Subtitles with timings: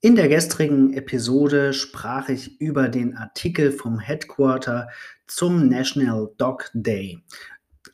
[0.00, 4.88] In der gestrigen Episode sprach ich über den Artikel vom Headquarter
[5.26, 7.22] zum National Dog Day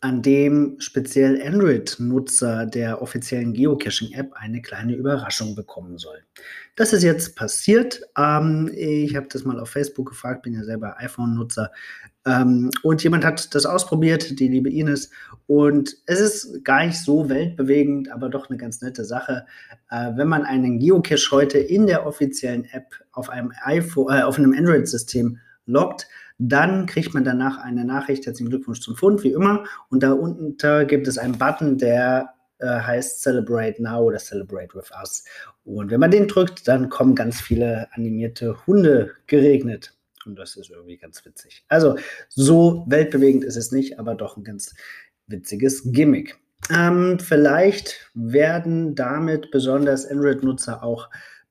[0.02, 6.18] an dem speziell Android-Nutzer der offiziellen Geocaching-App eine kleine Überraschung bekommen soll.
[6.74, 8.00] Das ist jetzt passiert.
[8.16, 11.70] Ähm, ich habe das mal auf Facebook gefragt, bin ja selber iPhone-Nutzer.
[12.24, 15.10] Ähm, und jemand hat das ausprobiert, die liebe Ines.
[15.46, 19.44] Und es ist gar nicht so weltbewegend, aber doch eine ganz nette Sache.
[19.90, 24.38] Äh, wenn man einen Geocache heute in der offiziellen App auf einem iPhone, äh, auf
[24.38, 29.64] einem Android-System loggt, dann kriegt man danach eine Nachricht, herzlichen Glückwunsch zum Fund, wie immer.
[29.88, 34.90] Und da unten gibt es einen Button, der äh, heißt Celebrate Now oder Celebrate with
[34.98, 35.24] Us.
[35.64, 39.94] Und wenn man den drückt, dann kommen ganz viele animierte Hunde geregnet.
[40.26, 41.64] Und das ist irgendwie ganz witzig.
[41.68, 41.96] Also
[42.28, 44.74] so weltbewegend ist es nicht, aber doch ein ganz
[45.26, 46.38] witziges Gimmick.
[46.70, 51.08] Ähm, vielleicht werden damit besonders Android-Nutzer auch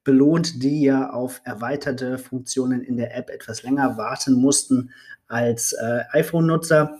[0.09, 4.89] belohnt, die ja auf erweiterte Funktionen in der App etwas länger warten mussten
[5.27, 6.97] als äh, iPhone-Nutzer.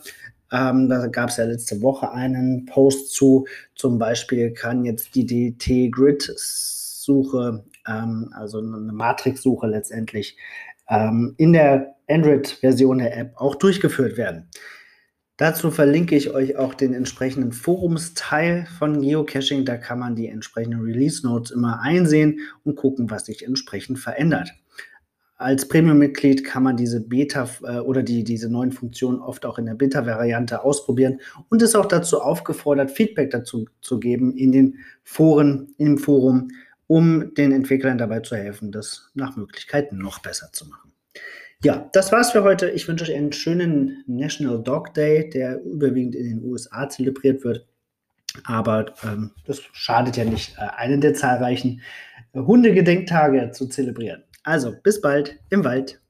[0.52, 3.48] Ähm, da gab es ja letzte Woche einen Post zu.
[3.74, 10.36] Zum Beispiel kann jetzt die DT-Grid-Suche, ähm, also eine Matrix-Suche letztendlich,
[10.88, 14.48] ähm, in der Android-Version der App auch durchgeführt werden.
[15.40, 19.64] Dazu verlinke ich euch auch den entsprechenden Forumsteil von Geocaching.
[19.64, 24.52] Da kann man die entsprechenden Release Notes immer einsehen und gucken, was sich entsprechend verändert.
[25.38, 29.64] Als Premium-Mitglied kann man diese Beta äh, oder die, diese neuen Funktionen oft auch in
[29.64, 35.74] der Beta-Variante ausprobieren und ist auch dazu aufgefordert, Feedback dazu zu geben in den Foren,
[35.78, 36.48] im Forum,
[36.86, 40.92] um den Entwicklern dabei zu helfen, das nach Möglichkeit noch besser zu machen.
[41.62, 42.70] Ja, das war's für heute.
[42.70, 47.66] Ich wünsche euch einen schönen National Dog Day, der überwiegend in den USA zelebriert wird.
[48.44, 51.82] Aber ähm, das schadet ja nicht, äh, einen der zahlreichen
[52.34, 54.22] Hundegedenktage zu zelebrieren.
[54.42, 56.00] Also, bis bald im Wald.